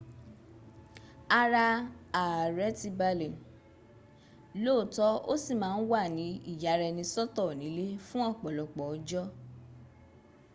ara 1.41 1.65
ààrẹ̀ 2.21 2.73
ti 2.79 2.89
balẹ̀ 2.99 3.33
lóòótọ́ 4.63 5.09
ó 5.31 5.33
sì 5.43 5.53
má 5.61 5.67
a 5.75 5.79
wà 5.89 6.01
ní 6.17 6.25
ìyaraẹnisọ́tọ̀ 6.51 7.49
nílé 7.59 7.85
fún 8.07 8.23
ọ̀pọ̀lọpọ̀ 8.31 8.85
ọjọ́ 8.95 9.25